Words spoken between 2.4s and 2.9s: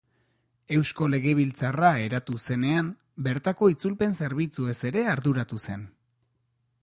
zenean,